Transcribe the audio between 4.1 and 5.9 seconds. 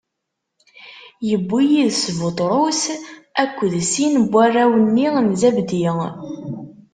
n warraw-nni n Zabdi.